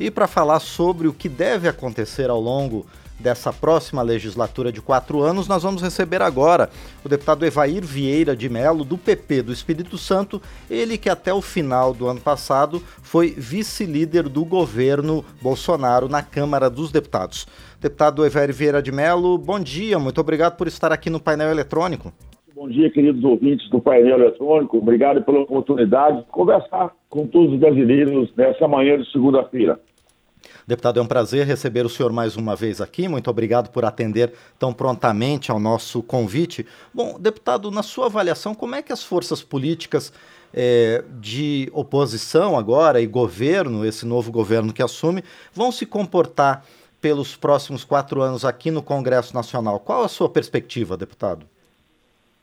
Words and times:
E 0.00 0.10
para 0.10 0.26
falar 0.26 0.60
sobre 0.60 1.06
o 1.06 1.12
que 1.12 1.28
deve 1.28 1.68
acontecer 1.68 2.30
ao 2.30 2.40
longo 2.40 2.86
dessa 3.18 3.52
próxima 3.52 4.00
legislatura 4.00 4.72
de 4.72 4.80
quatro 4.80 5.20
anos, 5.20 5.46
nós 5.46 5.62
vamos 5.62 5.82
receber 5.82 6.22
agora 6.22 6.70
o 7.04 7.08
deputado 7.08 7.44
Evair 7.44 7.84
Vieira 7.84 8.34
de 8.34 8.48
Melo, 8.48 8.82
do 8.82 8.96
PP 8.96 9.42
do 9.42 9.52
Espírito 9.52 9.98
Santo, 9.98 10.40
ele 10.70 10.96
que 10.96 11.10
até 11.10 11.34
o 11.34 11.42
final 11.42 11.92
do 11.92 12.06
ano 12.06 12.18
passado 12.18 12.80
foi 13.02 13.34
vice-líder 13.36 14.26
do 14.26 14.42
governo 14.42 15.22
Bolsonaro 15.42 16.08
na 16.08 16.22
Câmara 16.22 16.70
dos 16.70 16.90
Deputados. 16.90 17.46
Deputado 17.78 18.24
Evair 18.24 18.54
Vieira 18.54 18.82
de 18.82 18.90
Melo, 18.90 19.36
bom 19.36 19.60
dia, 19.60 19.98
muito 19.98 20.18
obrigado 20.18 20.56
por 20.56 20.66
estar 20.66 20.90
aqui 20.92 21.10
no 21.10 21.20
painel 21.20 21.50
eletrônico. 21.50 22.10
Bom 22.54 22.68
dia, 22.70 22.90
queridos 22.90 23.22
ouvintes 23.22 23.68
do 23.68 23.80
painel 23.80 24.18
eletrônico. 24.18 24.78
Obrigado 24.78 25.22
pela 25.22 25.40
oportunidade 25.40 26.18
de 26.18 26.26
conversar 26.28 26.90
com 27.10 27.26
todos 27.26 27.52
os 27.52 27.60
brasileiros 27.60 28.30
nessa 28.34 28.66
manhã 28.66 28.98
de 28.98 29.10
segunda-feira. 29.10 29.78
Deputado, 30.66 31.00
é 31.00 31.02
um 31.02 31.06
prazer 31.06 31.46
receber 31.46 31.84
o 31.84 31.88
senhor 31.88 32.12
mais 32.12 32.36
uma 32.36 32.54
vez 32.54 32.80
aqui. 32.80 33.08
Muito 33.08 33.28
obrigado 33.30 33.70
por 33.70 33.84
atender 33.84 34.32
tão 34.58 34.72
prontamente 34.72 35.50
ao 35.50 35.58
nosso 35.58 36.02
convite. 36.02 36.66
Bom, 36.92 37.18
deputado, 37.18 37.70
na 37.70 37.82
sua 37.82 38.06
avaliação, 38.06 38.54
como 38.54 38.74
é 38.74 38.82
que 38.82 38.92
as 38.92 39.02
forças 39.02 39.42
políticas 39.42 40.12
é, 40.52 41.04
de 41.20 41.70
oposição 41.72 42.58
agora 42.58 43.00
e 43.00 43.06
governo, 43.06 43.84
esse 43.84 44.04
novo 44.06 44.30
governo 44.30 44.72
que 44.72 44.82
assume, 44.82 45.22
vão 45.52 45.70
se 45.72 45.86
comportar 45.86 46.64
pelos 47.00 47.34
próximos 47.36 47.84
quatro 47.84 48.20
anos 48.20 48.44
aqui 48.44 48.70
no 48.70 48.82
Congresso 48.82 49.34
Nacional? 49.34 49.80
Qual 49.80 50.04
a 50.04 50.08
sua 50.08 50.28
perspectiva, 50.28 50.96
deputado? 50.96 51.46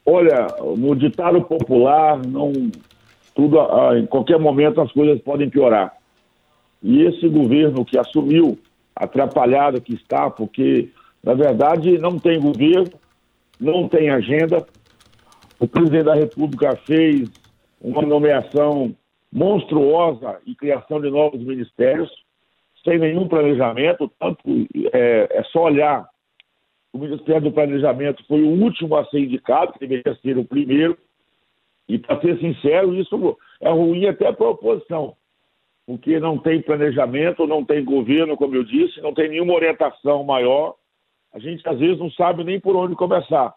Olha, 0.05 0.47
no 0.77 0.95
ditado 0.95 1.41
popular, 1.41 2.17
não 2.25 2.52
tudo 3.36 3.59
em 3.95 4.05
qualquer 4.08 4.39
momento 4.39 4.81
as 4.81 4.91
coisas 4.91 5.22
podem 5.22 5.49
piorar. 5.49 5.94
E 6.88 7.02
esse 7.02 7.27
governo 7.27 7.84
que 7.84 8.00
assumiu, 8.00 8.58
atrapalhado 8.95 9.82
que 9.82 9.94
está, 9.94 10.30
porque, 10.30 10.88
na 11.22 11.34
verdade, 11.34 11.98
não 11.98 12.17
tem 12.17 12.39
governo, 12.39 12.89
não 13.59 13.89
tem 13.89 14.09
agenda. 14.09 14.66
O 15.59 15.67
presidente 15.67 16.06
da 16.06 16.14
República 16.14 16.78
fez 16.88 17.30
uma 17.81 18.03
nomeação 18.03 18.95
monstruosa 19.30 20.39
e 20.45 20.56
criação 20.56 21.02
de 21.02 21.09
novos 21.09 21.44
ministérios, 21.44 22.09
sem 22.86 22.98
nenhum 22.98 23.28
planejamento, 23.28 24.09
tanto 24.17 24.42
é, 24.94 25.28
é 25.30 25.44
só 25.52 25.64
olhar. 25.64 26.08
O 26.94 27.00
Ministério 27.00 27.42
do 27.42 27.52
Planejamento 27.52 28.23
foi 28.30 28.42
o 28.42 28.64
último 28.64 28.95
a 28.95 29.04
ser 29.08 29.20
indicado, 29.20 29.73
que 29.73 29.80
deveria 29.80 30.16
ser 30.22 30.38
o 30.38 30.45
primeiro. 30.45 30.98
E, 31.89 32.00
para 32.00 32.22
ser 32.22 32.39
sincero, 32.39 32.95
isso 32.95 33.38
é 33.59 33.70
ruim 33.70 34.06
até 34.06 34.31
para 34.31 34.45
a 34.45 34.52
oposição 34.52 35.17
porque 35.88 36.19
não 36.19 36.38
tem 36.38 36.61
planejamento, 36.61 37.47
não 37.47 37.63
tem 37.63 37.83
governo, 37.83 38.35
como 38.35 38.53
eu 38.53 38.63
disse, 38.66 38.99
não 38.99 39.13
tem 39.13 39.30
nenhuma 39.30 39.53
orientação 39.53 40.21
maior. 40.21 40.75
A 41.33 41.39
gente 41.39 41.67
às 41.67 41.80
vezes 41.80 41.97
não 41.97 42.11
sabe 42.11 42.43
nem 42.43 42.59
por 42.59 42.75
onde 42.75 42.93
começar. 42.93 43.55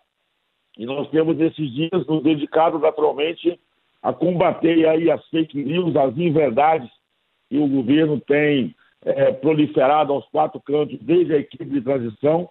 E 0.79 0.87
nós 0.87 1.11
temos 1.11 1.37
nesses 1.37 1.75
dias 1.75 2.07
nos 2.07 2.23
dedicado 2.23 2.79
naturalmente 2.79 3.59
a 4.01 4.13
combater 4.13 4.89
aí 4.89 5.11
as 5.11 5.27
fake 5.29 5.61
news, 5.61 5.97
as 5.97 6.17
inverdades 6.17 6.89
que 7.49 7.59
o 7.59 7.67
governo 7.67 8.21
tem 8.21 8.77
é, 9.05 9.33
proliferado 9.33 10.13
aos 10.13 10.25
quatro 10.29 10.61
cantos 10.61 11.01
desde 11.01 11.35
a 11.35 11.39
equipe 11.39 11.65
de 11.65 11.81
transição. 11.81 12.49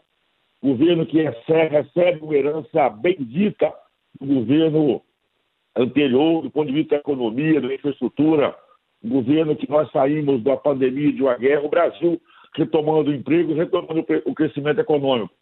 Governo 0.62 1.06
que 1.06 1.22
recebe, 1.22 1.78
recebe 1.78 2.20
uma 2.22 2.36
herança 2.36 2.90
bendita 2.90 3.74
do 4.20 4.28
governo 4.28 5.02
anterior, 5.74 6.42
do 6.42 6.52
ponto 6.52 6.68
de 6.68 6.74
vista 6.74 6.96
da 6.96 7.00
economia, 7.00 7.62
da 7.62 7.74
infraestrutura, 7.74 8.54
governo 9.04 9.56
que 9.56 9.70
nós 9.70 9.90
saímos 9.92 10.44
da 10.44 10.58
pandemia 10.58 11.12
de 11.12 11.22
uma 11.22 11.36
guerra, 11.36 11.66
o 11.66 11.70
Brasil 11.70 12.22
retomando 12.56 13.12
o 13.12 13.14
emprego, 13.14 13.54
retomando 13.54 14.06
o 14.26 14.34
crescimento 14.34 14.80
econômico. 14.80 15.34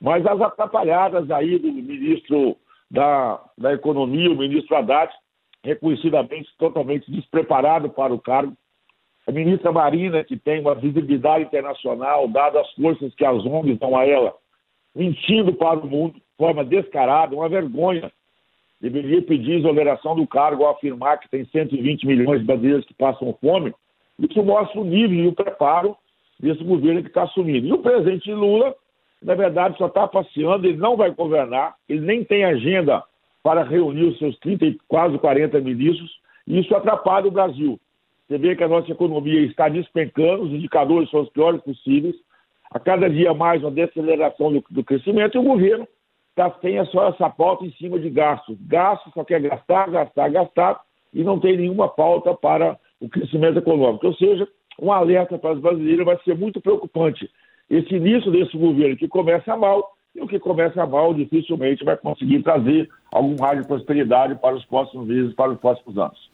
Mas 0.00 0.26
as 0.26 0.40
atrapalhadas 0.40 1.30
aí 1.30 1.58
do 1.58 1.72
ministro 1.72 2.56
da, 2.90 3.40
da 3.56 3.72
Economia, 3.72 4.30
o 4.30 4.36
ministro 4.36 4.76
Haddad, 4.76 5.12
reconhecidamente 5.64 6.48
totalmente 6.58 7.10
despreparado 7.10 7.88
para 7.88 8.12
o 8.12 8.20
cargo. 8.20 8.56
A 9.26 9.30
ministra 9.30 9.70
Marina, 9.70 10.24
que 10.24 10.36
tem 10.36 10.60
uma 10.60 10.74
visibilidade 10.74 11.44
internacional, 11.44 12.26
dado 12.26 12.58
as 12.58 12.70
forças 12.72 13.14
que 13.14 13.24
as 13.24 13.44
ONGs 13.44 13.78
dão 13.78 13.96
a 13.96 14.04
ela, 14.04 14.34
mentindo 14.94 15.52
para 15.52 15.78
o 15.78 15.86
mundo 15.86 16.14
de 16.14 16.22
forma 16.36 16.64
descarada, 16.64 17.34
uma 17.34 17.48
vergonha 17.48 18.10
deveria 18.82 19.22
pedir 19.22 19.60
exoneração 19.60 20.16
do 20.16 20.26
cargo 20.26 20.64
ao 20.64 20.72
afirmar 20.72 21.20
que 21.20 21.30
tem 21.30 21.44
120 21.44 22.04
milhões 22.04 22.40
de 22.40 22.46
brasileiros 22.46 22.84
que 22.84 22.92
passam 22.92 23.32
fome. 23.40 23.72
Isso 24.18 24.42
mostra 24.42 24.80
o 24.80 24.84
nível 24.84 25.24
e 25.24 25.28
o 25.28 25.32
preparo 25.32 25.96
desse 26.40 26.64
governo 26.64 27.00
que 27.00 27.08
está 27.08 27.22
assumindo. 27.22 27.68
E 27.68 27.72
o 27.72 27.78
presidente 27.78 28.32
Lula, 28.32 28.74
na 29.22 29.36
verdade, 29.36 29.78
só 29.78 29.86
está 29.86 30.08
passeando, 30.08 30.66
ele 30.66 30.78
não 30.78 30.96
vai 30.96 31.12
governar, 31.12 31.76
ele 31.88 32.00
nem 32.00 32.24
tem 32.24 32.44
agenda 32.44 33.04
para 33.40 33.62
reunir 33.62 34.04
os 34.04 34.18
seus 34.18 34.36
30 34.40 34.66
e 34.66 34.78
quase 34.88 35.16
40 35.16 35.60
ministros, 35.60 36.10
e 36.46 36.58
isso 36.58 36.74
atrapalha 36.74 37.28
o 37.28 37.32
Brasil. 37.32 37.78
Você 38.26 38.36
vê 38.36 38.56
que 38.56 38.64
a 38.64 38.68
nossa 38.68 38.90
economia 38.90 39.40
está 39.42 39.68
despencando, 39.68 40.42
os 40.42 40.52
indicadores 40.52 41.08
são 41.10 41.20
os 41.20 41.28
piores 41.30 41.60
possíveis, 41.62 42.16
a 42.72 42.80
cada 42.80 43.08
dia 43.08 43.32
mais 43.32 43.62
uma 43.62 43.70
deceleração 43.70 44.52
do, 44.52 44.64
do 44.70 44.82
crescimento, 44.82 45.36
e 45.36 45.38
o 45.38 45.44
governo 45.44 45.86
tá, 46.34 46.50
tenha 46.50 46.84
só 46.86 47.08
essa 47.08 47.28
pauta 47.30 47.64
em 47.64 47.72
cima 47.72 47.98
de 47.98 48.10
gastos. 48.10 48.56
Gastos 48.66 49.12
só 49.12 49.24
quer 49.24 49.40
gastar, 49.40 49.90
gastar, 49.90 50.28
gastar 50.30 50.80
e 51.12 51.22
não 51.22 51.38
tem 51.38 51.56
nenhuma 51.56 51.88
pauta 51.88 52.34
para 52.34 52.78
o 53.00 53.08
crescimento 53.08 53.58
econômico. 53.58 54.06
Ou 54.06 54.14
seja, 54.14 54.46
um 54.80 54.92
alerta 54.92 55.38
para 55.38 55.52
os 55.52 55.60
brasileiros 55.60 56.04
vai 56.04 56.18
ser 56.24 56.36
muito 56.36 56.60
preocupante. 56.60 57.28
Esse 57.68 57.94
início 57.94 58.30
desse 58.30 58.56
governo 58.56 58.96
que 58.96 59.08
começa 59.08 59.56
mal 59.56 59.92
e 60.14 60.20
o 60.20 60.26
que 60.26 60.38
começa 60.38 60.86
mal 60.86 61.14
dificilmente 61.14 61.84
vai 61.84 61.96
conseguir 61.96 62.42
trazer 62.42 62.88
algum 63.12 63.36
raio 63.36 63.62
de 63.62 63.68
prosperidade 63.68 64.34
para 64.36 64.54
os 64.54 64.64
próximos 64.66 65.06
meses, 65.06 65.34
para 65.34 65.52
os 65.52 65.58
próximos 65.58 65.96
anos. 65.96 66.31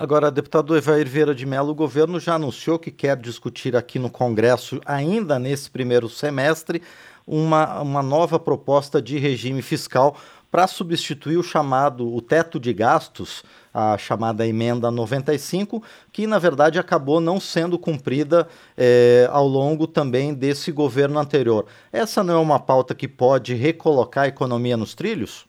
Agora, 0.00 0.30
deputado 0.30 0.76
Evair 0.76 1.08
Vieira 1.08 1.34
de 1.34 1.44
Mello, 1.44 1.70
o 1.70 1.74
governo 1.74 2.20
já 2.20 2.36
anunciou 2.36 2.78
que 2.78 2.88
quer 2.88 3.16
discutir 3.16 3.74
aqui 3.74 3.98
no 3.98 4.08
Congresso, 4.08 4.80
ainda 4.86 5.40
nesse 5.40 5.68
primeiro 5.68 6.08
semestre, 6.08 6.80
uma, 7.26 7.80
uma 7.80 8.00
nova 8.00 8.38
proposta 8.38 9.02
de 9.02 9.18
regime 9.18 9.60
fiscal 9.60 10.16
para 10.52 10.68
substituir 10.68 11.36
o 11.36 11.42
chamado 11.42 12.14
o 12.14 12.22
teto 12.22 12.60
de 12.60 12.72
gastos, 12.72 13.42
a 13.74 13.98
chamada 13.98 14.46
emenda 14.46 14.88
95, 14.88 15.82
que 16.12 16.28
na 16.28 16.38
verdade 16.38 16.78
acabou 16.78 17.20
não 17.20 17.40
sendo 17.40 17.76
cumprida 17.76 18.46
é, 18.76 19.28
ao 19.32 19.48
longo 19.48 19.88
também 19.88 20.32
desse 20.32 20.70
governo 20.70 21.18
anterior. 21.18 21.66
Essa 21.92 22.22
não 22.22 22.34
é 22.34 22.38
uma 22.38 22.60
pauta 22.60 22.94
que 22.94 23.08
pode 23.08 23.52
recolocar 23.52 24.24
a 24.24 24.28
economia 24.28 24.76
nos 24.76 24.94
trilhos? 24.94 25.44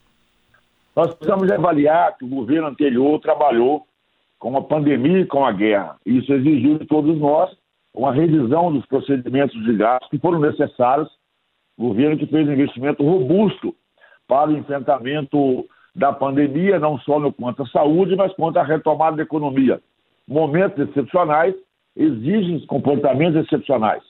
Nós 0.96 1.14
precisamos 1.14 1.52
avaliar 1.52 2.18
que 2.18 2.26
o 2.26 2.28
governo 2.28 2.68
anterior 2.68 3.20
trabalhou 3.20 3.86
com 4.40 4.58
a 4.58 4.64
pandemia 4.64 5.20
e 5.20 5.26
com 5.26 5.46
a 5.46 5.52
guerra. 5.52 5.98
Isso 6.06 6.34
exigiu 6.34 6.80
de 6.80 6.86
todos 6.86 7.18
nós 7.20 7.52
uma 7.94 8.14
revisão 8.14 8.72
dos 8.72 8.86
procedimentos 8.86 9.62
de 9.64 9.76
gastos 9.76 10.10
que 10.10 10.18
foram 10.18 10.40
necessários 10.40 11.10
governo 11.78 12.18
que 12.18 12.28
fez 12.28 12.48
um 12.48 12.52
investimento 12.52 13.04
robusto 13.04 13.74
para 14.28 14.50
o 14.50 14.58
enfrentamento 14.58 15.66
da 15.96 16.12
pandemia, 16.12 16.78
não 16.78 17.00
só 17.00 17.20
no 17.20 17.32
quanto 17.32 17.64
à 17.64 17.68
saúde, 17.68 18.16
mas 18.18 18.34
quanto 18.34 18.58
à 18.58 18.64
retomada 18.64 19.16
da 19.16 19.24
economia. 19.24 19.82
Momentos 20.28 20.78
excepcionais 20.78 21.56
exigem 21.96 22.66
comportamentos 22.68 23.46
excepcionais. 23.46 24.04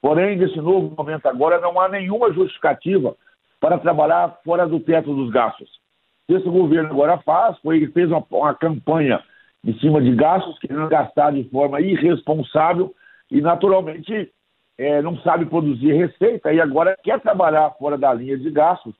Porém, 0.00 0.36
nesse 0.36 0.56
novo 0.56 0.94
momento 0.96 1.26
agora, 1.26 1.60
não 1.60 1.78
há 1.78 1.88
nenhuma 1.88 2.32
justificativa 2.32 3.14
para 3.60 3.78
trabalhar 3.78 4.40
fora 4.42 4.66
do 4.66 4.80
teto 4.80 5.14
dos 5.14 5.30
gastos. 5.30 5.68
O 5.68 6.32
que 6.32 6.34
esse 6.34 6.48
governo 6.48 6.90
agora 6.90 7.18
faz 7.18 7.56
foi 7.58 7.76
ele 7.76 7.92
fez 7.92 8.10
uma, 8.10 8.24
uma 8.30 8.54
campanha 8.54 9.22
em 9.64 9.78
cima 9.78 10.00
de 10.00 10.14
gastos, 10.14 10.58
querendo 10.58 10.88
gastar 10.88 11.32
de 11.32 11.44
forma 11.44 11.80
irresponsável 11.80 12.94
e, 13.30 13.40
naturalmente, 13.40 14.30
é, 14.76 15.00
não 15.00 15.16
sabe 15.18 15.46
produzir 15.46 15.92
receita 15.92 16.52
e 16.52 16.60
agora 16.60 16.96
quer 17.02 17.20
trabalhar 17.20 17.70
fora 17.78 17.96
da 17.96 18.12
linha 18.12 18.36
de 18.36 18.50
gastos, 18.50 18.94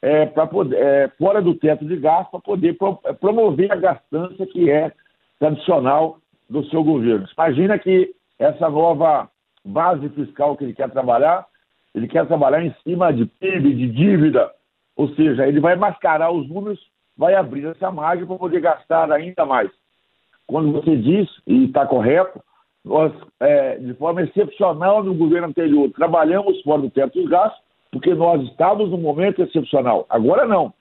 é, 0.00 0.26
para 0.26 0.46
poder, 0.46 0.76
é, 0.76 1.08
fora 1.18 1.42
do 1.42 1.54
teto 1.54 1.84
de 1.84 1.96
gastos, 1.96 2.30
para 2.30 2.40
poder 2.40 2.74
pro, 2.74 2.98
é, 3.04 3.12
promover 3.12 3.72
a 3.72 3.76
gastança 3.76 4.46
que 4.46 4.70
é 4.70 4.92
tradicional 5.38 6.18
do 6.48 6.64
seu 6.66 6.84
governo. 6.84 7.26
Imagina 7.36 7.78
que 7.78 8.14
essa 8.38 8.70
nova 8.70 9.28
base 9.64 10.08
fiscal 10.10 10.56
que 10.56 10.64
ele 10.64 10.74
quer 10.74 10.90
trabalhar, 10.90 11.44
ele 11.94 12.06
quer 12.06 12.26
trabalhar 12.26 12.62
em 12.62 12.74
cima 12.84 13.12
de 13.12 13.26
PIB, 13.26 13.74
de 13.74 13.88
dívida, 13.88 14.52
ou 14.94 15.08
seja, 15.14 15.46
ele 15.46 15.60
vai 15.60 15.74
mascarar 15.74 16.30
os 16.30 16.48
números, 16.48 16.78
vai 17.16 17.34
abrir 17.34 17.66
essa 17.66 17.90
margem 17.90 18.26
para 18.26 18.36
poder 18.36 18.60
gastar 18.60 19.10
ainda 19.10 19.44
mais. 19.44 19.70
Quando 20.46 20.72
você 20.72 20.96
diz, 20.96 21.28
e 21.46 21.64
está 21.64 21.86
correto, 21.86 22.40
nós, 22.84 23.12
é, 23.40 23.78
de 23.78 23.94
forma 23.94 24.22
excepcional 24.22 25.02
no 25.02 25.14
governo 25.14 25.48
anterior, 25.48 25.90
trabalhamos 25.90 26.62
fora 26.62 26.82
do 26.82 26.90
teto 26.90 27.20
dos 27.20 27.28
gastos, 27.28 27.60
porque 27.90 28.14
nós 28.14 28.42
estávamos 28.48 28.90
num 28.90 29.00
momento 29.00 29.42
excepcional. 29.42 30.06
Agora 30.08 30.46
não. 30.46 30.72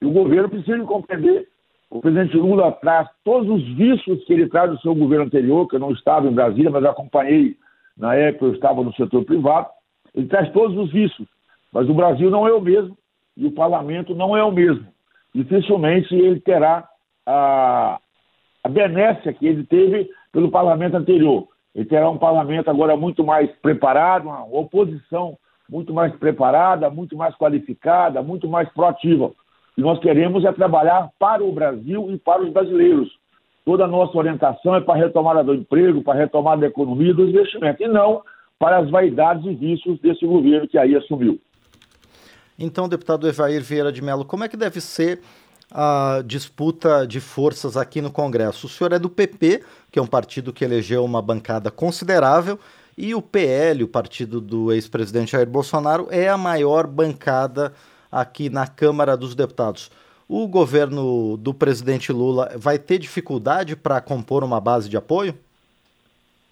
E 0.00 0.06
o 0.06 0.12
governo 0.12 0.48
precisa 0.48 0.82
compreender 0.84 1.48
O 1.90 2.00
presidente 2.00 2.36
Lula 2.36 2.70
traz 2.72 3.08
todos 3.24 3.48
os 3.48 3.76
vícios 3.76 4.24
que 4.24 4.32
ele 4.32 4.48
traz 4.48 4.70
do 4.70 4.80
seu 4.80 4.94
governo 4.94 5.24
anterior, 5.24 5.66
que 5.66 5.74
eu 5.74 5.80
não 5.80 5.90
estava 5.90 6.28
em 6.28 6.32
Brasília, 6.32 6.70
mas 6.70 6.84
acompanhei 6.84 7.56
na 7.96 8.14
época, 8.14 8.46
eu 8.46 8.54
estava 8.54 8.82
no 8.82 8.94
setor 8.94 9.24
privado. 9.24 9.68
Ele 10.14 10.28
traz 10.28 10.50
todos 10.52 10.76
os 10.76 10.92
vícios, 10.92 11.28
mas 11.72 11.88
o 11.88 11.94
Brasil 11.94 12.30
não 12.30 12.46
é 12.46 12.52
o 12.52 12.60
mesmo 12.60 12.96
e 13.36 13.46
o 13.46 13.52
parlamento 13.52 14.14
não 14.14 14.36
é 14.36 14.44
o 14.44 14.52
mesmo. 14.52 14.86
Dificilmente 15.34 16.14
ele 16.14 16.40
terá 16.40 16.88
a, 17.26 17.98
a 18.62 18.68
benécia 18.68 19.32
que 19.32 19.46
ele 19.46 19.64
teve 19.64 20.10
pelo 20.32 20.50
parlamento 20.50 20.96
anterior. 20.96 21.48
Ele 21.74 21.84
terá 21.84 22.08
um 22.10 22.18
parlamento 22.18 22.68
agora 22.68 22.96
muito 22.96 23.24
mais 23.24 23.50
preparado, 23.62 24.24
uma 24.24 24.44
oposição 24.44 25.38
muito 25.68 25.94
mais 25.94 26.14
preparada, 26.16 26.90
muito 26.90 27.16
mais 27.16 27.34
qualificada, 27.36 28.22
muito 28.22 28.48
mais 28.48 28.68
proativa. 28.70 29.30
E 29.78 29.80
nós 29.80 30.00
queremos 30.00 30.44
é 30.44 30.52
trabalhar 30.52 31.10
para 31.18 31.44
o 31.44 31.52
Brasil 31.52 32.10
e 32.10 32.18
para 32.18 32.42
os 32.42 32.52
brasileiros. 32.52 33.08
Toda 33.64 33.84
a 33.84 33.88
nossa 33.88 34.18
orientação 34.18 34.74
é 34.74 34.80
para 34.80 34.94
a 34.94 35.04
retomada 35.04 35.44
do 35.44 35.54
emprego, 35.54 36.02
para 36.02 36.14
a 36.14 36.22
retomada 36.22 36.62
da 36.62 36.66
economia 36.66 37.10
e 37.10 37.14
do 37.14 37.28
investimento, 37.28 37.82
e 37.82 37.88
não 37.88 38.22
para 38.58 38.78
as 38.78 38.90
vaidades 38.90 39.44
e 39.46 39.54
vícios 39.54 39.98
desse 40.00 40.26
governo 40.26 40.66
que 40.66 40.76
aí 40.76 40.96
assumiu. 40.96 41.40
Então, 42.58 42.88
deputado 42.88 43.26
Evair 43.26 43.62
Vieira 43.62 43.90
de 43.90 44.02
Mello, 44.02 44.24
como 44.24 44.44
é 44.44 44.48
que 44.48 44.56
deve 44.56 44.80
ser 44.80 45.20
a 45.70 46.22
disputa 46.24 47.06
de 47.06 47.20
forças 47.20 47.76
aqui 47.76 48.00
no 48.00 48.10
Congresso? 48.10 48.66
O 48.66 48.70
senhor 48.70 48.92
é 48.92 48.98
do 48.98 49.08
PP, 49.08 49.62
que 49.90 49.98
é 49.98 50.02
um 50.02 50.06
partido 50.06 50.52
que 50.52 50.64
elegeu 50.64 51.04
uma 51.04 51.22
bancada 51.22 51.70
considerável, 51.70 52.58
e 52.98 53.14
o 53.14 53.22
PL, 53.22 53.84
o 53.84 53.88
partido 53.88 54.40
do 54.40 54.72
ex-presidente 54.72 55.32
Jair 55.32 55.48
Bolsonaro, 55.48 56.08
é 56.10 56.28
a 56.28 56.36
maior 56.36 56.86
bancada 56.86 57.72
aqui 58.10 58.50
na 58.50 58.66
Câmara 58.66 59.16
dos 59.16 59.34
Deputados. 59.34 59.90
O 60.28 60.46
governo 60.46 61.36
do 61.36 61.54
presidente 61.54 62.12
Lula 62.12 62.50
vai 62.56 62.78
ter 62.78 62.98
dificuldade 62.98 63.74
para 63.74 64.00
compor 64.00 64.44
uma 64.44 64.60
base 64.60 64.88
de 64.88 64.96
apoio? 64.96 65.34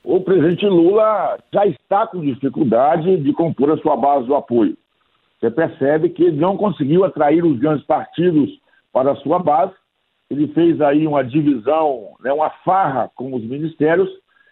O 0.02 0.20
presidente 0.20 0.64
Lula 0.66 1.38
já 1.52 1.66
está 1.66 2.06
com 2.06 2.20
dificuldade 2.20 3.18
de 3.18 3.32
compor 3.32 3.70
a 3.70 3.76
sua 3.76 3.96
base 3.96 4.26
de 4.26 4.34
apoio. 4.34 4.76
Você 5.38 5.50
percebe 5.50 6.08
que 6.08 6.24
ele 6.24 6.40
não 6.40 6.56
conseguiu 6.56 7.04
atrair 7.04 7.44
os 7.44 7.58
grandes 7.58 7.86
partidos 7.86 8.50
para 8.92 9.12
a 9.12 9.16
sua 9.16 9.38
base. 9.38 9.72
Ele 10.30 10.48
fez 10.48 10.80
aí 10.80 11.06
uma 11.06 11.24
divisão, 11.24 12.14
né, 12.20 12.32
uma 12.32 12.50
farra 12.64 13.10
com 13.14 13.34
os 13.34 13.42
ministérios, 13.42 14.10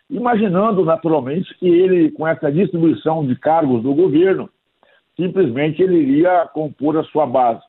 imaginando 0.09 0.85
naturalmente 0.85 1.53
que 1.59 1.69
ele, 1.69 2.11
com 2.13 2.27
essa 2.27 2.51
distribuição 2.51 3.27
de 3.27 3.37
cargos 3.37 3.83
do 3.83 3.95
governo, 3.95 4.49
simplesmente 5.17 5.83
ele 5.83 5.97
iria 5.97 6.47
compor 6.47 6.97
a 6.97 7.05
sua 7.05 7.27
base. 7.27 7.63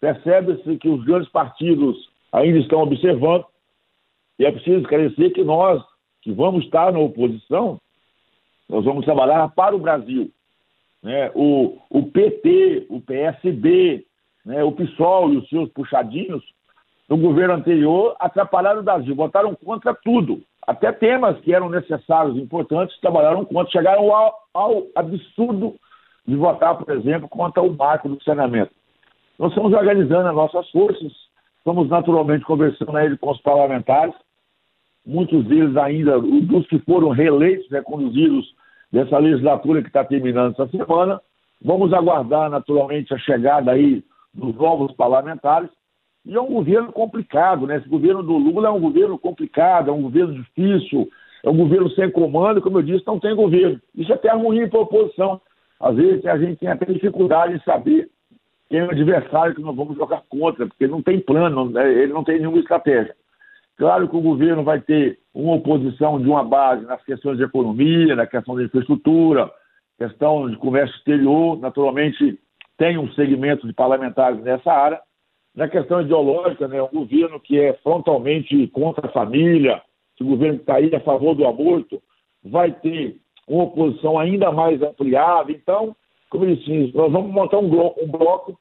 Percebe-se 0.00 0.76
que 0.78 0.88
os 0.88 1.04
grandes 1.04 1.28
partidos 1.30 1.96
ainda 2.32 2.58
estão 2.58 2.80
observando, 2.80 3.44
e 4.38 4.44
é 4.44 4.50
preciso 4.50 4.80
esclarecer 4.80 5.32
que 5.32 5.44
nós, 5.44 5.82
que 6.22 6.32
vamos 6.32 6.64
estar 6.64 6.92
na 6.92 6.98
oposição, 6.98 7.80
nós 8.68 8.84
vamos 8.84 9.04
trabalhar 9.04 9.48
para 9.50 9.76
o 9.76 9.78
Brasil. 9.78 10.30
Né? 11.02 11.30
O, 11.34 11.78
o 11.90 12.02
PT, 12.04 12.86
o 12.88 13.00
PSB, 13.00 14.04
né? 14.44 14.62
o 14.62 14.72
PSOL 14.72 15.32
e 15.32 15.36
os 15.38 15.48
seus 15.48 15.68
puxadinhos, 15.70 16.42
no 17.08 17.16
governo 17.16 17.54
anterior, 17.54 18.16
atrapalharam 18.18 18.80
o 18.80 18.84
Brasil, 18.84 19.14
votaram 19.14 19.54
contra 19.54 19.94
tudo. 19.94 20.42
Até 20.66 20.90
temas 20.92 21.38
que 21.40 21.54
eram 21.54 21.68
necessários, 21.68 22.36
importantes, 22.36 22.98
trabalharam 23.00 23.44
contra, 23.44 23.72
chegaram 23.72 24.14
ao, 24.14 24.34
ao 24.54 24.86
absurdo 24.94 25.74
de 26.26 26.36
votar, 26.36 26.76
por 26.76 26.94
exemplo, 26.94 27.28
contra 27.28 27.62
o 27.62 27.76
marco 27.76 28.08
do 28.08 28.22
saneamento. 28.22 28.72
Nós 29.38 29.50
estamos 29.50 29.72
organizando 29.72 30.28
as 30.28 30.34
nossas 30.34 30.70
forças, 30.70 31.12
estamos 31.58 31.88
naturalmente 31.88 32.44
conversando 32.44 32.96
aí 32.96 33.16
com 33.18 33.30
os 33.30 33.40
parlamentares, 33.42 34.14
muitos 35.04 35.44
deles 35.44 35.76
ainda, 35.76 36.18
dos 36.18 36.66
que 36.68 36.78
foram 36.80 37.10
reeleitos, 37.10 37.70
reconduzidos 37.70 38.54
dessa 38.90 39.18
legislatura 39.18 39.82
que 39.82 39.88
está 39.88 40.04
terminando 40.04 40.52
essa 40.52 40.66
semana. 40.68 41.20
Vamos 41.62 41.92
aguardar 41.92 42.48
naturalmente 42.48 43.12
a 43.12 43.18
chegada 43.18 43.72
aí 43.72 44.02
dos 44.34 44.54
novos 44.56 44.92
parlamentares. 44.92 45.70
E 46.26 46.34
é 46.34 46.40
um 46.40 46.52
governo 46.52 46.90
complicado, 46.92 47.66
né? 47.66 47.76
Esse 47.76 47.88
governo 47.88 48.22
do 48.22 48.36
Lula 48.36 48.68
é 48.68 48.70
um 48.70 48.80
governo 48.80 49.18
complicado, 49.18 49.90
é 49.90 49.92
um 49.92 50.02
governo 50.02 50.34
difícil, 50.34 51.08
é 51.42 51.50
um 51.50 51.56
governo 51.56 51.90
sem 51.90 52.10
comando, 52.10 52.62
como 52.62 52.78
eu 52.78 52.82
disse, 52.82 53.06
não 53.06 53.20
tem 53.20 53.34
governo. 53.34 53.80
Isso 53.94 54.10
é 54.10 54.14
até 54.14 54.32
ruim 54.32 54.68
para 54.68 54.78
a 54.78 54.82
oposição. 54.82 55.40
Às 55.78 55.96
vezes 55.96 56.24
a 56.24 56.38
gente 56.38 56.56
tem 56.56 56.68
até 56.68 56.86
dificuldade 56.86 57.54
em 57.54 57.60
saber 57.60 58.08
quem 58.70 58.80
é 58.80 58.86
o 58.86 58.90
adversário 58.90 59.54
que 59.54 59.60
nós 59.60 59.76
vamos 59.76 59.96
jogar 59.96 60.22
contra, 60.28 60.66
porque 60.66 60.86
não 60.86 61.02
tem 61.02 61.20
plano, 61.20 61.70
né? 61.70 61.92
ele 61.92 62.12
não 62.12 62.24
tem 62.24 62.38
nenhuma 62.38 62.58
estratégia. 62.58 63.14
Claro 63.76 64.08
que 64.08 64.16
o 64.16 64.22
governo 64.22 64.62
vai 64.64 64.80
ter 64.80 65.18
uma 65.34 65.54
oposição 65.56 66.20
de 66.20 66.28
uma 66.28 66.44
base 66.44 66.86
nas 66.86 67.02
questões 67.04 67.36
de 67.36 67.44
economia, 67.44 68.16
na 68.16 68.26
questão 68.26 68.54
da 68.54 68.62
infraestrutura, 68.62 69.50
questão 69.98 70.48
de 70.48 70.56
comércio 70.56 70.96
exterior, 70.96 71.58
naturalmente 71.58 72.38
tem 72.76 72.98
um 72.98 73.10
segmento 73.12 73.66
de 73.66 73.72
parlamentares 73.72 74.40
nessa 74.42 74.72
área. 74.72 75.00
Na 75.54 75.68
questão 75.68 76.00
ideológica, 76.00 76.66
né, 76.66 76.82
um 76.82 76.88
governo 76.88 77.38
que 77.38 77.58
é 77.58 77.74
frontalmente 77.74 78.66
contra 78.68 79.06
a 79.06 79.12
família, 79.12 79.80
o 80.20 80.24
governo 80.24 80.56
que 80.56 80.62
está 80.62 80.76
aí 80.76 80.94
a 80.94 81.00
favor 81.00 81.34
do 81.34 81.46
aborto, 81.46 82.02
vai 82.42 82.72
ter 82.72 83.16
uma 83.46 83.64
oposição 83.64 84.18
ainda 84.18 84.50
mais 84.50 84.82
ampliada. 84.82 85.52
Então, 85.52 85.94
como 86.30 86.44
eu 86.44 86.56
disse, 86.56 86.96
nós 86.96 87.12
vamos 87.12 87.32
montar 87.32 87.58
um 87.58 87.68
bloco, 87.68 88.02
um 88.02 88.08
bloco 88.08 88.58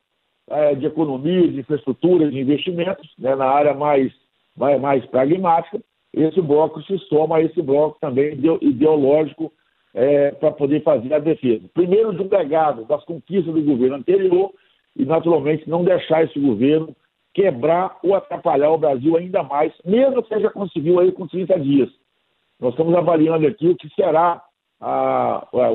é, 0.50 0.76
de 0.76 0.86
economia, 0.86 1.48
de 1.48 1.60
infraestrutura, 1.60 2.30
de 2.30 2.40
investimentos, 2.40 3.12
né, 3.18 3.36
na 3.36 3.46
área 3.46 3.74
mais, 3.74 4.12
mais, 4.56 4.80
mais, 4.80 5.06
pragmática. 5.08 5.82
Esse 6.14 6.42
bloco 6.42 6.82
se 6.84 6.98
soma 7.10 7.38
a 7.38 7.42
esse 7.42 7.62
bloco 7.62 7.98
também 8.00 8.38
ideológico 8.62 9.52
é, 9.94 10.32
para 10.32 10.52
poder 10.52 10.82
fazer 10.82 11.14
a 11.14 11.20
defesa. 11.20 11.70
Primeiro, 11.74 12.14
de 12.14 12.22
um 12.22 12.30
legado 12.30 12.86
das 12.86 13.04
conquistas 13.06 13.54
do 13.54 13.62
governo 13.62 13.98
anterior 13.98 14.52
e, 14.96 15.06
naturalmente, 15.06 15.70
não 15.70 15.84
deixar 15.84 16.24
esse 16.24 16.40
governo 16.40 16.96
quebrar 17.34 17.98
ou 18.04 18.16
atrapalhar 18.16 18.72
o 18.72 18.78
Brasil 18.78 19.18
ainda 19.18 19.44
mais, 19.44 19.74
mesmo 19.84 20.22
que 20.22 20.30
seja 20.30 20.50
conseguiu 20.50 21.00
aí 21.00 21.12
com 21.12 21.28
30 21.28 21.60
dias. 21.60 21.90
Nós 22.60 22.72
estamos 22.72 22.94
avaliando 22.96 23.48
aqui 23.48 23.70
o 23.70 23.76
que 23.76 23.90
será 23.96 24.42
a, 24.80 25.48
a, 25.52 25.70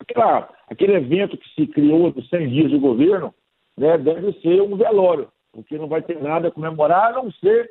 aquela, 0.00 0.48
aquele 0.68 0.94
evento 0.94 1.36
que 1.36 1.48
se 1.54 1.66
criou 1.68 2.10
dos 2.10 2.28
100 2.28 2.48
dias 2.48 2.70
de 2.70 2.78
governo, 2.78 3.32
né, 3.76 3.96
deve 3.98 4.32
ser 4.40 4.60
um 4.60 4.76
velório, 4.76 5.28
porque 5.52 5.78
não 5.78 5.86
vai 5.86 6.02
ter 6.02 6.20
nada 6.20 6.48
a 6.48 6.50
comemorar, 6.50 7.10
a 7.10 7.22
não 7.22 7.30
ser 7.32 7.70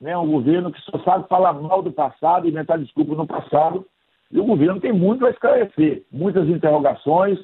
né, 0.00 0.16
um 0.16 0.30
governo 0.30 0.70
que 0.70 0.80
só 0.82 0.98
sabe 1.00 1.28
falar 1.28 1.54
mal 1.54 1.82
do 1.82 1.92
passado, 1.92 2.46
e 2.46 2.50
inventar 2.50 2.78
desculpas 2.78 3.16
no 3.16 3.26
passado, 3.26 3.86
e 4.30 4.38
o 4.38 4.44
governo 4.44 4.80
tem 4.80 4.92
muito 4.92 5.26
a 5.26 5.30
esclarecer, 5.30 6.04
muitas 6.10 6.48
interrogações, 6.48 7.38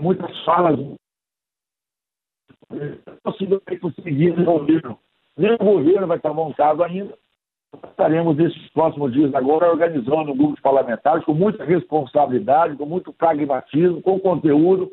muitas 0.00 0.36
falas. 0.44 0.78
Possivelmente 3.22 3.78
conseguir 3.80 4.32
governo. 4.44 4.98
Nem 5.36 5.52
o 5.52 5.58
governo 5.58 6.06
vai 6.06 6.16
estar 6.16 6.34
montado 6.34 6.82
ainda, 6.82 7.16
Estaremos 7.90 8.36
nesses 8.36 8.70
próximos 8.70 9.12
dias 9.12 9.34
agora 9.34 9.70
organizando 9.70 10.32
um 10.32 10.36
grupo 10.36 10.56
de 10.56 10.62
parlamentares 10.62 11.24
com 11.24 11.34
muita 11.34 11.64
responsabilidade, 11.64 12.76
com 12.76 12.86
muito 12.86 13.12
pragmatismo, 13.12 14.00
com 14.00 14.18
conteúdo, 14.18 14.90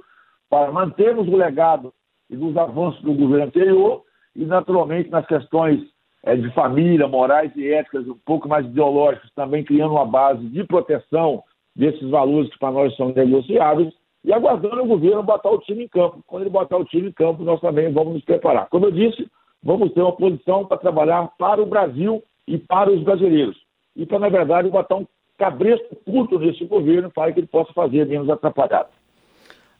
para 0.49 0.71
mantermos 0.71 1.27
o 1.27 1.37
legado 1.37 1.93
e 2.29 2.35
dos 2.35 2.55
avanços 2.57 3.01
do 3.01 3.13
governo 3.13 3.45
anterior 3.45 4.03
e, 4.35 4.45
naturalmente, 4.45 5.09
nas 5.09 5.25
questões 5.25 5.81
é, 6.25 6.35
de 6.35 6.51
família, 6.53 7.07
morais 7.07 7.55
e 7.55 7.71
éticas, 7.71 8.07
um 8.07 8.17
pouco 8.25 8.49
mais 8.49 8.65
ideológicas, 8.65 9.29
também 9.35 9.63
criando 9.63 9.91
uma 9.91 10.05
base 10.05 10.43
de 10.47 10.63
proteção 10.63 11.43
desses 11.75 12.09
valores 12.09 12.49
que 12.49 12.57
para 12.57 12.71
nós 12.71 12.95
são 12.97 13.13
negociáveis 13.13 13.93
e 14.23 14.33
aguardando 14.33 14.81
o 14.81 14.87
governo 14.87 15.21
botar 15.21 15.51
o 15.51 15.59
time 15.59 15.83
em 15.83 15.87
campo. 15.87 16.23
Quando 16.25 16.41
ele 16.41 16.49
botar 16.49 16.77
o 16.77 16.85
time 16.85 17.09
em 17.09 17.11
campo, 17.11 17.43
nós 17.43 17.61
também 17.61 17.93
vamos 17.93 18.15
nos 18.15 18.25
preparar. 18.25 18.67
Como 18.69 18.87
eu 18.87 18.91
disse, 18.91 19.29
vamos 19.63 19.93
ter 19.93 20.01
uma 20.01 20.15
posição 20.15 20.65
para 20.65 20.77
trabalhar 20.77 21.29
para 21.37 21.61
o 21.61 21.65
Brasil 21.65 22.23
e 22.47 22.57
para 22.57 22.91
os 22.91 23.03
brasileiros. 23.03 23.55
E 23.95 24.03
para, 24.03 24.17
na 24.17 24.29
verdade, 24.29 24.69
botar 24.69 24.95
um 24.95 25.05
cabresto 25.37 25.95
curto 26.05 26.39
nesse 26.39 26.65
governo 26.65 27.11
para 27.11 27.31
que 27.31 27.39
ele 27.41 27.47
possa 27.47 27.71
fazer 27.73 28.07
menos 28.07 28.29
atrapalhado. 28.29 28.89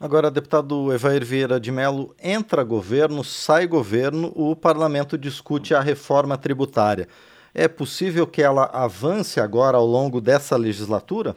Agora, 0.05 0.29
deputado 0.29 0.93
Evair 0.93 1.25
Vieira 1.25 1.59
de 1.59 1.71
Mello, 1.71 2.13
entra 2.23 2.63
governo, 2.63 3.23
sai 3.23 3.65
governo, 3.65 4.31
o 4.35 4.55
parlamento 4.55 5.17
discute 5.17 5.73
a 5.73 5.81
reforma 5.81 6.37
tributária. 6.37 7.07
É 7.55 7.67
possível 7.67 8.27
que 8.27 8.39
ela 8.39 8.65
avance 8.65 9.39
agora 9.39 9.77
ao 9.77 9.85
longo 9.87 10.21
dessa 10.21 10.55
legislatura? 10.55 11.35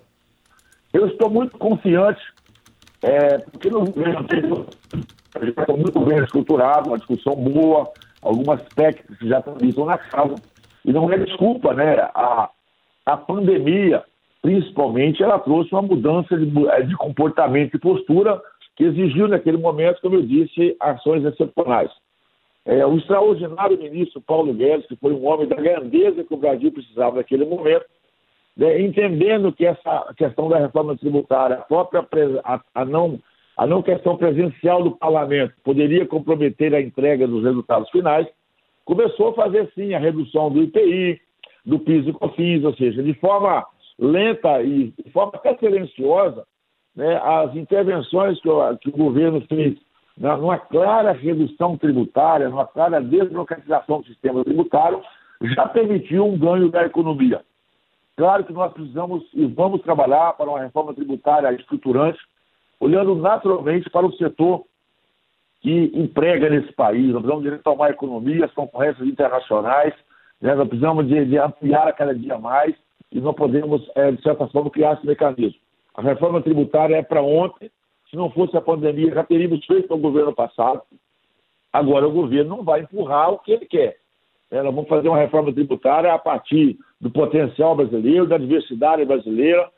Eu 0.93 1.07
estou 1.07 1.31
muito 1.31 1.57
confiante, 1.57 2.21
é, 3.01 3.39
porque 3.39 3.71
no 3.71 3.87
governo 3.87 4.19
anterior 4.19 4.67
a 5.35 5.39
gente 5.39 5.59
está 5.59 5.73
muito 5.73 6.01
bem 6.01 6.19
estruturado, 6.19 6.91
uma 6.91 6.99
discussão 6.99 7.37
boa, 7.37 7.91
algumas 8.21 8.61
técnicas 8.75 9.17
que 9.17 9.29
já 9.31 9.39
estão 9.39 9.87
na 9.87 9.97
casa. 9.97 10.35
E 10.85 10.93
não 10.93 11.11
é 11.11 11.17
desculpa, 11.17 11.73
né? 11.73 11.95
A, 12.15 12.51
a 13.07 13.17
pandemia, 13.17 14.05
principalmente, 14.43 15.23
ela 15.23 15.39
trouxe 15.39 15.73
uma 15.73 15.81
mudança 15.81 16.37
de, 16.37 16.45
de 16.87 16.97
comportamento 16.97 17.75
e 17.75 17.81
postura 17.81 18.39
que 18.79 18.85
exigiu, 18.85 19.27
naquele 19.27 19.57
momento, 19.57 20.01
como 20.01 20.15
eu 20.15 20.23
disse, 20.23 20.77
ações 20.79 21.25
excepcionais. 21.25 21.91
é, 22.65 22.87
o 22.87 22.97
extraordinário 22.97 23.77
ministro 23.77 24.21
Paulo 24.21 24.55
Guedes, 24.55 24.87
que 24.87 24.95
foi 24.95 25.13
um 25.13 25.27
homem 25.27 25.49
da 25.49 25.57
grandeza 25.57 26.23
que 26.23 26.33
o 26.33 26.37
Brasil 26.37 26.71
precisava 26.71 27.17
naquele 27.17 27.45
momento, 27.45 27.85
né, 28.57 28.81
entendendo 28.81 29.53
que 29.53 29.67
essa 29.67 30.15
questão 30.17 30.49
da 30.49 30.59
reforma 30.59 30.97
tributária, 30.97 31.57
a 31.57 31.63
própria 31.63 32.07
a, 32.45 32.61
a, 32.73 32.85
não, 32.85 33.19
a 33.57 33.67
não 33.67 33.83
questão 33.83 34.17
presencial 34.17 34.83
do 34.85 34.93
parlamento 34.93 35.55
poderia 35.65 36.07
comprometer 36.07 36.73
a 36.73 36.81
entrega 36.81 37.27
dos 37.27 37.43
resultados 37.43 37.91
finais, 37.91 38.29
começou 38.85 39.31
a 39.31 39.35
fazer 39.35 39.69
sim 39.75 39.93
a 39.95 39.99
redução 39.99 40.53
do 40.53 40.63
IPI, 40.63 41.21
do 41.67 41.81
PIS 41.81 42.07
e 42.07 42.13
COFINS, 42.13 42.65
ou 42.65 42.75
seja, 42.77 43.03
de 43.03 43.15
forma 43.15 43.67
lenta 43.99 44.63
e 44.63 44.93
de 45.05 45.11
forma 45.11 45.33
até 45.35 45.57
silenciosa, 45.57 46.47
né, 46.99 47.17
as 47.23 47.55
intervenções 47.55 48.41
que 48.41 48.49
o, 48.49 48.77
que 48.77 48.89
o 48.89 48.97
governo 48.97 49.41
fez 49.43 49.79
numa 50.17 50.59
clara 50.59 51.13
redução 51.13 51.77
tributária, 51.77 52.49
numa 52.49 52.67
clara 52.67 53.01
desburocratização 53.01 54.01
do 54.01 54.07
sistema 54.09 54.43
tributário, 54.43 55.01
já 55.41 55.69
permitiu 55.69 56.27
um 56.27 56.37
ganho 56.37 56.69
da 56.69 56.85
economia. 56.85 57.41
Claro 58.17 58.43
que 58.43 58.53
nós 58.53 58.73
precisamos 58.73 59.25
e 59.33 59.47
vamos 59.47 59.81
trabalhar 59.83 60.33
para 60.33 60.51
uma 60.51 60.59
reforma 60.59 60.93
tributária 60.93 61.53
estruturante, 61.53 62.19
olhando 62.81 63.15
naturalmente 63.15 63.89
para 63.91 64.05
o 64.05 64.13
setor 64.15 64.65
que 65.61 65.93
emprega 65.95 66.51
nesse 66.51 66.73
país. 66.73 67.13
Nós 67.13 67.23
precisamos 67.23 67.45
de 67.45 67.51
retomar 67.51 67.91
a 67.91 67.93
economia, 67.93 68.45
as 68.45 68.53
concorrências 68.53 69.07
internacionais, 69.07 69.95
né? 70.41 70.53
nós 70.53 70.67
precisamos 70.67 71.07
de, 71.07 71.27
de, 71.27 71.39
ampliar 71.39 71.87
a 71.87 71.93
cada 71.93 72.13
dia 72.13 72.37
mais 72.39 72.75
e 73.13 73.21
não 73.21 73.33
podemos, 73.33 73.89
é, 73.95 74.11
de 74.11 74.21
certa 74.21 74.49
forma, 74.49 74.69
criar 74.69 74.95
esse 74.95 75.07
mecanismo. 75.07 75.61
A 75.99 76.01
reforma 76.01 76.41
tributária 76.41 76.95
é 76.95 77.03
para 77.03 77.21
ontem, 77.21 77.69
se 78.09 78.15
não 78.15 78.31
fosse 78.31 78.57
a 78.57 78.61
pandemia, 78.61 79.13
já 79.13 79.25
teríamos 79.25 79.67
feito 79.67 79.89
no 79.89 79.99
governo 79.99 80.33
passado. 80.33 80.81
Agora, 81.73 82.07
o 82.07 82.13
governo 82.13 82.59
não 82.59 82.63
vai 82.63 82.83
empurrar 82.83 83.33
o 83.33 83.41
que 83.41 83.51
ele 83.51 83.67
quer. 83.67 83.97
É, 84.49 84.63
nós 84.63 84.73
vamos 84.73 84.89
fazer 84.89 85.09
uma 85.09 85.19
reforma 85.19 85.53
tributária 85.53 86.15
a 86.15 86.19
partir 86.19 86.79
do 87.01 87.11
potencial 87.11 87.75
brasileiro, 87.75 88.29
da 88.29 88.39
diversidade 88.39 89.05
brasileira, 89.05 89.69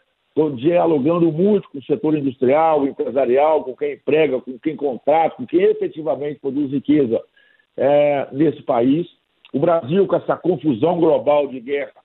dialogando 0.56 1.32
muito 1.32 1.70
com 1.70 1.78
o 1.78 1.84
setor 1.84 2.14
industrial, 2.14 2.86
empresarial, 2.86 3.64
com 3.64 3.74
quem 3.74 3.94
emprega, 3.94 4.42
com 4.42 4.58
quem 4.58 4.76
contrata, 4.76 5.36
com 5.36 5.46
quem 5.46 5.62
efetivamente 5.62 6.38
produz 6.38 6.70
riqueza 6.70 7.18
é, 7.78 8.28
nesse 8.30 8.60
país. 8.60 9.08
O 9.54 9.58
Brasil, 9.58 10.06
com 10.06 10.16
essa 10.16 10.36
confusão 10.36 11.00
global 11.00 11.46
de 11.46 11.60
guerra, 11.60 11.99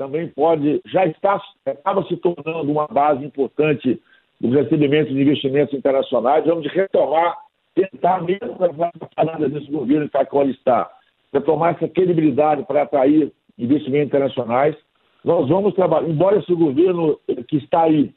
também 0.00 0.28
pode, 0.28 0.80
já 0.86 1.04
está, 1.04 1.38
acaba 1.66 2.02
se 2.04 2.16
tornando 2.16 2.72
uma 2.72 2.86
base 2.86 3.22
importante 3.22 4.00
dos 4.40 4.50
recebimentos 4.54 5.12
de 5.12 5.20
investimentos 5.20 5.74
internacionais, 5.74 6.46
vamos 6.46 6.66
retomar, 6.72 7.36
tentar 7.74 8.22
mesmo 8.22 8.56
levar 8.58 8.90
a 8.98 9.06
parada 9.14 9.46
desse 9.46 9.70
governo 9.70 10.08
que 10.08 10.24
qual 10.24 10.48
está, 10.48 10.90
retomar 11.30 11.74
essa 11.74 11.86
credibilidade 11.86 12.64
para 12.64 12.80
atrair 12.80 13.30
investimentos 13.58 14.06
internacionais. 14.06 14.74
Nós 15.22 15.46
vamos 15.50 15.74
trabalhar, 15.74 16.08
embora 16.08 16.38
esse 16.38 16.54
governo 16.54 17.20
que 17.46 17.58
está 17.58 17.82
aí 17.82 18.14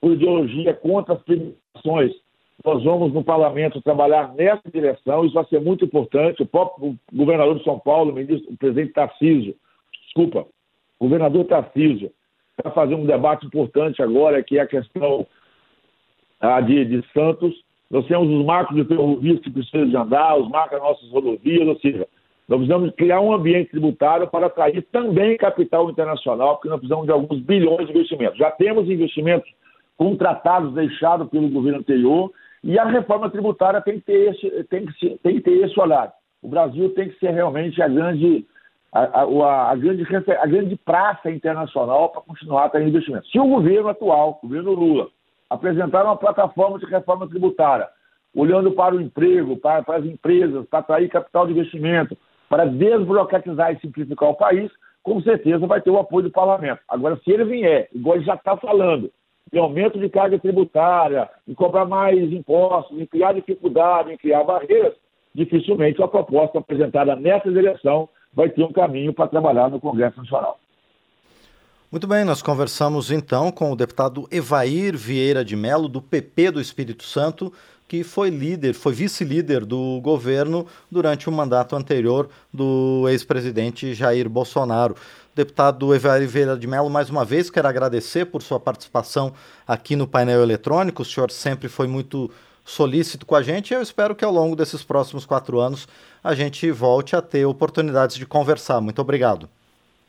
por 0.00 0.12
ideologia 0.12 0.72
contra 0.72 1.12
as 1.12 1.20
premiações, 1.20 2.12
nós 2.64 2.82
vamos 2.82 3.12
no 3.12 3.22
parlamento 3.22 3.82
trabalhar 3.82 4.34
nessa 4.34 4.62
direção, 4.72 5.26
isso 5.26 5.34
vai 5.34 5.44
ser 5.44 5.60
muito 5.60 5.84
importante. 5.84 6.42
O 6.42 6.46
próprio 6.46 6.98
governador 7.12 7.58
de 7.58 7.64
São 7.64 7.78
Paulo, 7.78 8.12
o, 8.12 8.14
ministro, 8.14 8.50
o 8.50 8.56
presidente 8.56 8.94
Tarcísio, 8.94 9.54
desculpa, 10.06 10.46
governador 11.00 11.44
Tarcísio, 11.44 12.10
vai 12.62 12.72
fazer 12.72 12.94
um 12.94 13.06
debate 13.06 13.46
importante 13.46 14.02
agora, 14.02 14.42
que 14.42 14.58
é 14.58 14.62
a 14.62 14.66
questão 14.66 15.26
ah, 16.40 16.60
de, 16.60 16.84
de 16.84 17.04
Santos. 17.12 17.54
Nós 17.90 18.06
temos 18.06 18.28
os 18.28 18.44
marcos 18.44 18.76
de 18.76 18.84
ferrovias 18.84 19.40
que 19.40 19.50
precisam 19.50 19.88
de 19.88 19.96
andar, 19.96 20.36
os 20.36 20.48
marcos 20.48 20.72
das 20.72 20.82
nossas 20.82 21.10
rodovias, 21.10 21.66
ou 21.66 21.78
seja, 21.78 22.06
nós 22.48 22.58
precisamos 22.58 22.94
criar 22.94 23.20
um 23.20 23.32
ambiente 23.32 23.70
tributário 23.70 24.26
para 24.28 24.46
atrair 24.46 24.82
também 24.90 25.36
capital 25.36 25.90
internacional, 25.90 26.56
porque 26.56 26.68
nós 26.68 26.78
precisamos 26.78 27.06
de 27.06 27.12
alguns 27.12 27.40
bilhões 27.40 27.86
de 27.86 27.92
investimentos. 27.92 28.38
Já 28.38 28.50
temos 28.50 28.88
investimentos 28.88 29.48
contratados 29.98 30.72
deixados 30.74 31.28
pelo 31.28 31.50
governo 31.50 31.80
anterior 31.80 32.32
e 32.64 32.78
a 32.78 32.84
reforma 32.84 33.28
tributária 33.28 33.82
tem 33.82 34.00
que 34.00 34.06
ter 34.06 34.30
esse, 34.30 34.64
tem 34.64 34.86
que, 34.86 35.18
tem 35.22 35.34
que 35.36 35.40
ter 35.42 35.64
esse 35.64 35.78
olhar. 35.78 36.12
O 36.40 36.48
Brasil 36.48 36.88
tem 36.94 37.10
que 37.10 37.18
ser 37.18 37.30
realmente 37.30 37.82
a 37.82 37.88
grande, 37.88 38.46
a, 38.92 39.00
a, 39.00 39.70
a 39.70 39.76
grande, 39.76 40.06
a 40.40 40.46
grande 40.46 40.76
praça 40.76 41.30
internacional 41.30 42.08
para 42.10 42.22
continuar 42.22 42.64
a 42.64 42.68
ter 42.68 42.86
investimento. 42.86 43.26
Se 43.28 43.38
o 43.38 43.46
governo 43.46 43.88
atual, 43.88 44.38
o 44.42 44.46
governo 44.46 44.72
Lula, 44.72 45.08
apresentar 45.50 46.04
uma 46.04 46.16
plataforma 46.16 46.78
de 46.78 46.86
reforma 46.86 47.28
tributária, 47.28 47.88
olhando 48.34 48.72
para 48.72 48.94
o 48.94 49.00
emprego, 49.00 49.56
para, 49.56 49.82
para 49.82 49.96
as 49.96 50.04
empresas, 50.04 50.66
para 50.66 50.80
atrair 50.80 51.08
capital 51.08 51.46
de 51.46 51.52
investimento, 51.52 52.16
para 52.48 52.64
desburocratizar 52.66 53.72
e 53.72 53.80
simplificar 53.80 54.30
o 54.30 54.36
país, 54.36 54.70
com 55.02 55.20
certeza 55.22 55.66
vai 55.66 55.80
ter 55.80 55.90
o 55.90 55.98
apoio 55.98 56.24
do 56.24 56.30
parlamento. 56.30 56.80
Agora, 56.88 57.18
se 57.24 57.30
ele 57.30 57.44
vier, 57.44 57.88
igual 57.94 58.16
ele 58.16 58.24
já 58.24 58.34
está 58.34 58.56
falando, 58.56 59.10
de 59.50 59.58
aumento 59.58 59.98
de 59.98 60.08
carga 60.08 60.38
tributária, 60.38 61.28
em 61.46 61.54
cobrar 61.54 61.86
mais 61.86 62.30
impostos, 62.32 62.98
em 62.98 63.06
criar 63.06 63.32
dificuldade, 63.32 64.12
em 64.12 64.18
criar 64.18 64.44
barreiras, 64.44 64.94
dificilmente 65.34 66.02
a 66.02 66.08
proposta 66.08 66.58
apresentada 66.58 67.16
nessa 67.16 67.50
direção 67.50 68.08
vai 68.38 68.48
ter 68.48 68.62
um 68.62 68.72
caminho 68.72 69.12
para 69.12 69.26
trabalhar 69.26 69.68
no 69.68 69.80
Congresso 69.80 70.16
Nacional. 70.18 70.60
Muito 71.90 72.06
bem, 72.06 72.24
nós 72.24 72.40
conversamos 72.40 73.10
então 73.10 73.50
com 73.50 73.72
o 73.72 73.76
deputado 73.76 74.28
Evair 74.30 74.96
Vieira 74.96 75.44
de 75.44 75.56
Mello, 75.56 75.88
do 75.88 76.00
PP 76.00 76.52
do 76.52 76.60
Espírito 76.60 77.02
Santo, 77.02 77.52
que 77.88 78.04
foi 78.04 78.30
líder, 78.30 78.74
foi 78.74 78.92
vice-líder 78.92 79.64
do 79.64 80.00
governo 80.00 80.68
durante 80.88 81.28
o 81.28 81.32
mandato 81.32 81.74
anterior 81.74 82.28
do 82.54 83.08
ex-presidente 83.08 83.92
Jair 83.92 84.28
Bolsonaro. 84.28 84.94
Deputado 85.34 85.92
Evair 85.92 86.28
Vieira 86.28 86.56
de 86.56 86.66
Mello, 86.68 86.88
mais 86.88 87.10
uma 87.10 87.24
vez 87.24 87.50
quero 87.50 87.66
agradecer 87.66 88.26
por 88.26 88.40
sua 88.40 88.60
participação 88.60 89.32
aqui 89.66 89.96
no 89.96 90.06
painel 90.06 90.44
eletrônico. 90.44 91.02
O 91.02 91.04
senhor 91.04 91.32
sempre 91.32 91.68
foi 91.68 91.88
muito 91.88 92.30
solícito 92.68 93.24
com 93.24 93.34
a 93.34 93.42
gente 93.42 93.72
eu 93.72 93.80
espero 93.80 94.14
que 94.14 94.24
ao 94.24 94.32
longo 94.32 94.54
desses 94.54 94.84
próximos 94.84 95.24
quatro 95.24 95.58
anos 95.58 95.88
a 96.22 96.34
gente 96.34 96.70
volte 96.70 97.16
a 97.16 97.22
ter 97.22 97.46
oportunidades 97.46 98.16
de 98.16 98.26
conversar. 98.26 98.80
Muito 98.80 99.00
obrigado. 99.00 99.48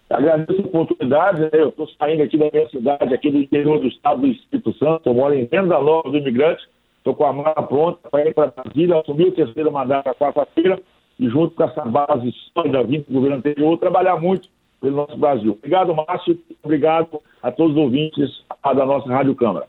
Agradeço 0.10 0.62
a 0.62 0.66
oportunidade, 0.66 1.42
né? 1.42 1.50
eu 1.54 1.70
estou 1.70 1.88
saindo 2.00 2.24
aqui 2.24 2.38
da 2.38 2.50
minha 2.52 2.68
cidade, 2.70 3.14
aqui 3.14 3.30
do 3.30 3.38
interior 3.38 3.80
do 3.80 3.88
estado 3.88 4.22
do 4.22 4.28
Espírito 4.28 4.74
Santo, 4.74 5.08
eu 5.08 5.14
moro 5.14 5.36
em 5.36 5.46
Venda 5.46 5.80
Nova 5.80 6.10
do 6.10 6.18
Imigrante, 6.18 6.68
estou 6.98 7.14
com 7.14 7.26
a 7.26 7.32
mala 7.32 7.62
pronta 7.64 8.10
para 8.10 8.28
ir 8.28 8.34
para 8.34 8.52
Brasília, 8.52 9.00
assumir 9.00 9.28
o 9.28 9.32
terceiro 9.32 9.72
mandato 9.72 10.08
na 10.08 10.16
quarta-feira 10.16 10.82
e 11.20 11.30
junto 11.30 11.56
com 11.56 11.64
essa 11.64 11.86
base 11.86 12.34
sólida 12.54 12.84
vindo 12.84 13.06
do 13.06 13.14
governo 13.14 13.38
anterior, 13.38 13.78
trabalhar 13.78 14.20
muito 14.20 14.50
pelo 14.82 14.96
nosso 14.96 15.16
Brasil. 15.16 15.52
Obrigado, 15.52 15.94
Márcio, 15.94 16.40
obrigado 16.64 17.22
a 17.44 17.52
todos 17.52 17.76
os 17.76 17.82
ouvintes 17.82 18.44
da 18.64 18.86
nossa 18.86 19.08
Rádio 19.08 19.36
Câmara. 19.36 19.68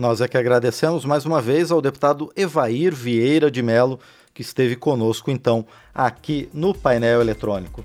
Nós 0.00 0.22
é 0.22 0.26
que 0.26 0.38
agradecemos 0.38 1.04
mais 1.04 1.26
uma 1.26 1.42
vez 1.42 1.70
ao 1.70 1.82
deputado 1.82 2.32
Evair 2.34 2.94
Vieira 2.94 3.50
de 3.50 3.62
Melo, 3.62 4.00
que 4.32 4.40
esteve 4.40 4.74
conosco 4.74 5.30
então 5.30 5.66
aqui 5.94 6.48
no 6.54 6.72
painel 6.72 7.20
eletrônico. 7.20 7.84